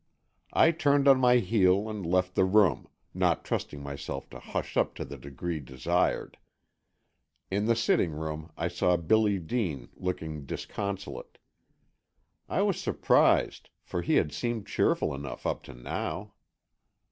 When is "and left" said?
1.87-2.33